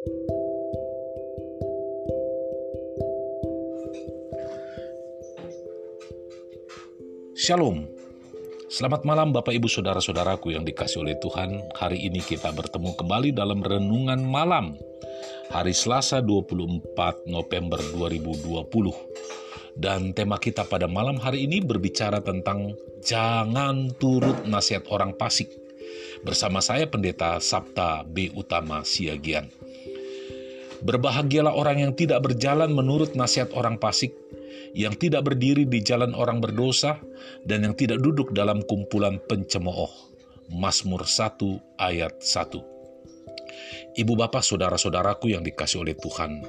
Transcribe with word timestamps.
Shalom. 0.00 0.16
Selamat 8.72 9.04
malam 9.04 9.36
Bapak 9.36 9.52
Ibu 9.52 9.68
Saudara-saudaraku 9.68 10.56
yang 10.56 10.64
dikasih 10.64 11.04
oleh 11.04 11.20
Tuhan. 11.20 11.60
Hari 11.76 12.00
ini 12.00 12.24
kita 12.24 12.48
bertemu 12.48 12.96
kembali 12.96 13.36
dalam 13.36 13.60
renungan 13.60 14.24
malam. 14.24 14.80
Hari 15.52 15.76
Selasa 15.76 16.24
24 16.24 17.28
November 17.28 17.84
2020. 17.92 18.56
Dan 19.76 20.16
tema 20.16 20.40
kita 20.40 20.64
pada 20.64 20.88
malam 20.88 21.20
hari 21.20 21.44
ini 21.44 21.60
berbicara 21.60 22.24
tentang 22.24 22.72
jangan 23.04 23.92
turut 24.00 24.48
nasihat 24.48 24.88
orang 24.88 25.12
fasik. 25.20 25.52
Bersama 26.24 26.64
saya 26.64 26.88
Pendeta 26.88 27.36
Sabta 27.36 28.00
B. 28.08 28.32
Utama 28.32 28.80
Siagian. 28.80 29.60
Berbahagialah 30.80 31.52
orang 31.52 31.84
yang 31.84 31.92
tidak 31.92 32.24
berjalan 32.24 32.72
menurut 32.72 33.12
nasihat 33.12 33.52
orang 33.52 33.76
fasik, 33.76 34.16
yang 34.72 34.96
tidak 34.96 35.28
berdiri 35.28 35.68
di 35.68 35.84
jalan 35.84 36.16
orang 36.16 36.40
berdosa, 36.40 36.96
dan 37.44 37.68
yang 37.68 37.74
tidak 37.76 38.00
duduk 38.00 38.32
dalam 38.32 38.64
kumpulan 38.64 39.20
pencemooh. 39.28 39.90
Mazmur 40.50 41.06
1 41.06 41.78
ayat 41.78 42.18
1 42.18 44.00
Ibu 44.02 44.12
bapak 44.18 44.42
saudara-saudaraku 44.42 45.30
yang 45.30 45.46
dikasih 45.46 45.82
oleh 45.82 45.94
Tuhan, 45.94 46.42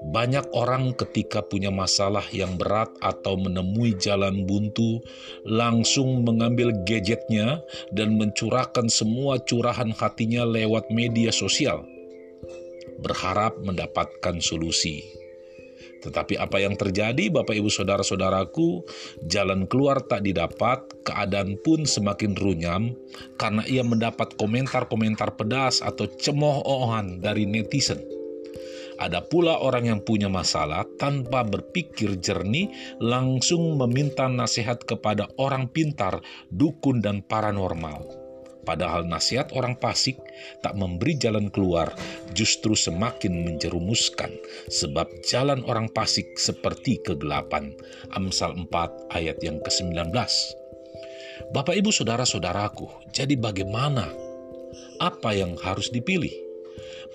banyak 0.00 0.56
orang 0.56 0.96
ketika 0.96 1.44
punya 1.44 1.68
masalah 1.68 2.24
yang 2.32 2.56
berat 2.56 2.88
atau 3.04 3.36
menemui 3.36 3.98
jalan 4.00 4.48
buntu, 4.48 5.04
langsung 5.44 6.24
mengambil 6.24 6.72
gadgetnya 6.88 7.60
dan 7.92 8.16
mencurahkan 8.16 8.88
semua 8.88 9.36
curahan 9.44 9.92
hatinya 9.92 10.48
lewat 10.48 10.88
media 10.88 11.28
sosial, 11.28 11.84
berharap 13.00 13.58
mendapatkan 13.64 14.38
solusi. 14.38 15.20
Tetapi 16.00 16.40
apa 16.40 16.56
yang 16.56 16.80
terjadi, 16.80 17.28
Bapak 17.28 17.52
Ibu 17.52 17.68
Saudara-saudaraku, 17.68 18.88
jalan 19.28 19.68
keluar 19.68 20.00
tak 20.00 20.24
didapat, 20.24 21.04
keadaan 21.04 21.60
pun 21.60 21.84
semakin 21.84 22.32
runyam 22.40 22.96
karena 23.36 23.60
ia 23.68 23.84
mendapat 23.84 24.32
komentar-komentar 24.40 25.36
pedas 25.36 25.84
atau 25.84 26.08
cemoohan 26.08 27.20
dari 27.20 27.44
netizen. 27.44 28.00
Ada 29.00 29.24
pula 29.24 29.56
orang 29.64 29.88
yang 29.88 30.00
punya 30.04 30.28
masalah 30.28 30.84
tanpa 31.00 31.40
berpikir 31.40 32.20
jernih 32.20 32.68
langsung 33.00 33.80
meminta 33.80 34.28
nasihat 34.28 34.84
kepada 34.84 35.24
orang 35.40 35.72
pintar, 35.72 36.20
dukun, 36.52 37.00
dan 37.00 37.24
paranormal 37.24 38.19
Padahal 38.70 39.02
nasihat 39.02 39.50
orang 39.58 39.74
fasik 39.82 40.22
tak 40.62 40.78
memberi 40.78 41.18
jalan 41.18 41.50
keluar, 41.50 41.90
justru 42.38 42.78
semakin 42.78 43.42
menjerumuskan, 43.42 44.30
sebab 44.70 45.10
jalan 45.26 45.66
orang 45.66 45.90
fasik 45.90 46.38
seperti 46.38 47.02
kegelapan. 47.02 47.74
Amsal 48.14 48.54
4 48.54 49.10
ayat 49.10 49.42
yang 49.42 49.58
ke-19. 49.58 50.14
Bapak 51.50 51.74
ibu 51.82 51.90
saudara-saudaraku, 51.90 53.10
jadi 53.10 53.34
bagaimana? 53.34 54.06
Apa 55.02 55.34
yang 55.34 55.58
harus 55.58 55.90
dipilih? 55.90 56.30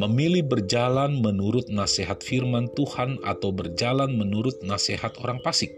Memilih 0.00 0.48
berjalan 0.48 1.20
menurut 1.20 1.68
nasihat 1.68 2.24
firman 2.24 2.72
Tuhan 2.72 3.20
atau 3.28 3.52
berjalan 3.52 4.08
menurut 4.16 4.56
nasihat 4.64 5.12
orang 5.20 5.36
fasik? 5.44 5.76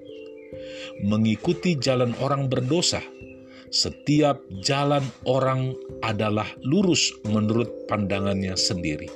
Mengikuti 1.02 1.74
jalan 1.74 2.14
orang 2.22 2.46
berdosa 2.46 3.02
setiap 3.74 4.38
jalan 4.62 5.02
orang 5.26 5.74
adalah 6.06 6.46
lurus 6.62 7.10
menurut 7.26 7.90
pandangannya 7.90 8.54
sendiri, 8.54 9.10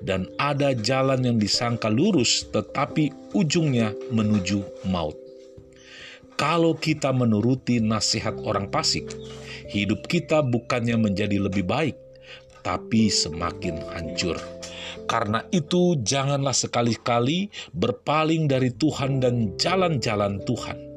dan 0.00 0.24
ada 0.40 0.72
jalan 0.72 1.20
yang 1.20 1.36
disangka 1.36 1.92
lurus 1.92 2.48
tetapi 2.48 3.12
ujungnya 3.36 3.92
menuju 4.08 4.88
maut. 4.88 5.20
Kalau 6.40 6.72
kita 6.72 7.12
menuruti 7.12 7.84
nasihat 7.84 8.40
orang 8.48 8.72
fasik, 8.72 9.04
hidup 9.68 10.08
kita 10.08 10.40
bukannya 10.40 10.96
menjadi 10.96 11.36
lebih 11.36 11.68
baik, 11.68 12.00
tapi 12.64 13.12
semakin 13.12 13.84
hancur. 13.92 14.40
Karena 15.04 15.44
itu, 15.52 16.00
janganlah 16.00 16.56
sekali-kali 16.56 17.52
berpaling 17.76 18.48
dari 18.48 18.72
Tuhan 18.72 19.20
dan 19.20 19.52
jalan-jalan 19.60 20.40
Tuhan 20.48 20.89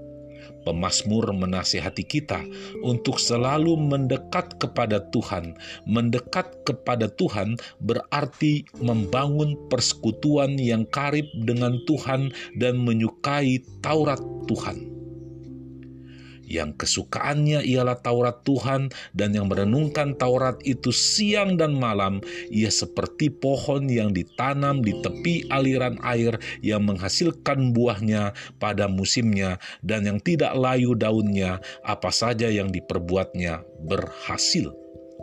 Pemasmur 0.63 1.35
menasihati 1.35 2.07
kita 2.07 2.39
untuk 2.85 3.19
selalu 3.19 3.75
mendekat 3.75 4.55
kepada 4.61 5.03
Tuhan. 5.11 5.59
Mendekat 5.83 6.63
kepada 6.63 7.11
Tuhan 7.11 7.59
berarti 7.83 8.63
membangun 8.79 9.59
persekutuan 9.67 10.55
yang 10.55 10.87
karib 10.87 11.27
dengan 11.43 11.75
Tuhan 11.83 12.31
dan 12.55 12.79
menyukai 12.79 13.59
Taurat 13.83 14.21
Tuhan 14.47 14.92
yang 16.47 16.75
kesukaannya 16.75 17.63
ialah 17.63 17.99
Taurat 18.03 18.43
Tuhan 18.43 18.91
dan 19.15 19.33
yang 19.33 19.47
merenungkan 19.49 20.15
Taurat 20.19 20.59
itu 20.67 20.91
siang 20.91 21.55
dan 21.55 21.75
malam, 21.75 22.19
ia 22.51 22.69
seperti 22.69 23.31
pohon 23.31 23.87
yang 23.87 24.11
ditanam 24.11 24.83
di 24.83 24.93
tepi 24.99 25.47
aliran 25.49 25.97
air 26.03 26.37
yang 26.59 26.83
menghasilkan 26.85 27.71
buahnya 27.71 28.35
pada 28.59 28.85
musimnya 28.91 29.57
dan 29.81 30.05
yang 30.05 30.19
tidak 30.19 30.53
layu 30.53 30.93
daunnya, 30.93 31.63
apa 31.83 32.11
saja 32.11 32.51
yang 32.51 32.69
diperbuatnya 32.69 33.63
berhasil. 33.87 34.71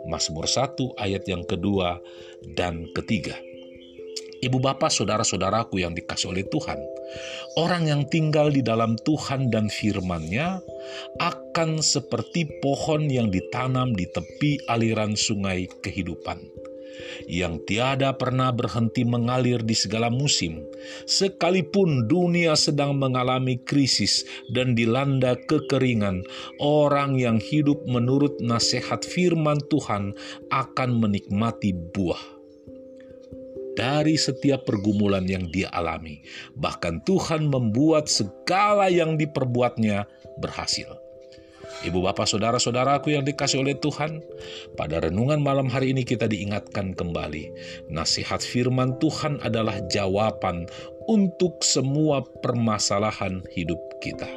Mazmur 0.09 0.49
1 0.49 0.97
ayat 0.97 1.23
yang 1.29 1.45
kedua 1.45 2.01
dan 2.57 2.89
ketiga. 2.97 3.37
Ibu 4.41 4.57
bapak 4.57 4.89
saudara-saudaraku 4.89 5.85
yang 5.85 5.93
dikasih 5.93 6.33
oleh 6.33 6.41
Tuhan, 6.49 6.81
orang 7.61 7.85
yang 7.85 8.01
tinggal 8.09 8.49
di 8.49 8.65
dalam 8.65 8.97
Tuhan 9.05 9.53
dan 9.53 9.69
firman-Nya 9.69 10.65
akan 11.19 11.83
seperti 11.83 12.47
pohon 12.63 13.07
yang 13.09 13.29
ditanam 13.29 13.93
di 13.93 14.07
tepi 14.09 14.61
aliran 14.69 15.17
sungai 15.17 15.67
kehidupan 15.81 16.61
yang 17.27 17.61
tiada 17.65 18.15
pernah 18.15 18.49
berhenti 18.53 19.03
mengalir 19.05 19.61
di 19.63 19.75
segala 19.75 20.11
musim, 20.11 20.63
sekalipun 21.07 22.07
dunia 22.07 22.57
sedang 22.57 22.97
mengalami 22.97 23.59
krisis 23.61 24.25
dan 24.51 24.73
dilanda 24.77 25.37
kekeringan. 25.47 26.23
Orang 26.61 27.17
yang 27.17 27.41
hidup 27.41 27.81
menurut 27.87 28.37
nasihat 28.41 29.01
firman 29.05 29.59
Tuhan 29.69 30.13
akan 30.51 30.89
menikmati 30.99 31.73
buah 31.73 32.30
dari 33.75 34.19
setiap 34.19 34.67
pergumulan 34.67 35.25
yang 35.27 35.47
dia 35.49 35.71
alami. 35.71 36.23
Bahkan 36.57 37.07
Tuhan 37.07 37.47
membuat 37.47 38.11
segala 38.11 38.91
yang 38.91 39.15
diperbuatnya 39.15 40.05
berhasil. 40.39 41.01
Ibu 41.81 41.97
bapak 42.05 42.29
saudara-saudaraku 42.29 43.17
yang 43.17 43.25
dikasih 43.25 43.65
oleh 43.65 43.73
Tuhan, 43.73 44.21
pada 44.77 45.01
renungan 45.01 45.41
malam 45.41 45.65
hari 45.65 45.95
ini 45.95 46.05
kita 46.05 46.29
diingatkan 46.29 46.93
kembali, 46.93 47.49
nasihat 47.89 48.37
firman 48.43 49.01
Tuhan 49.01 49.41
adalah 49.41 49.81
jawaban 49.89 50.69
untuk 51.09 51.65
semua 51.65 52.21
permasalahan 52.45 53.41
hidup 53.49 53.81
kita. 53.97 54.29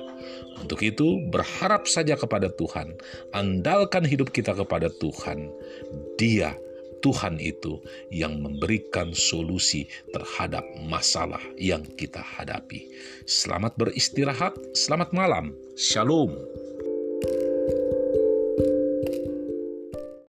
Untuk 0.57 0.81
itu, 0.81 1.21
berharap 1.29 1.85
saja 1.85 2.17
kepada 2.17 2.49
Tuhan, 2.49 2.97
andalkan 3.37 4.09
hidup 4.09 4.33
kita 4.33 4.57
kepada 4.57 4.89
Tuhan. 4.97 5.53
Dia 6.17 6.57
Tuhan 7.05 7.37
itu 7.37 7.85
yang 8.09 8.41
memberikan 8.41 9.13
solusi 9.13 9.85
terhadap 10.17 10.65
masalah 10.89 11.45
yang 11.61 11.85
kita 12.01 12.25
hadapi. 12.25 12.89
Selamat 13.29 13.77
beristirahat, 13.77 14.57
selamat 14.73 15.13
malam, 15.13 15.53
shalom. 15.77 16.33